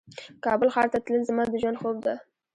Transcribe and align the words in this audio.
کابل 0.45 0.67
ښار 0.73 0.87
ته 0.93 0.99
تلل 1.05 1.21
زما 1.29 1.43
د 1.49 1.53
ژوند 1.61 1.79
خوب 1.81 1.97
ده 2.05 2.13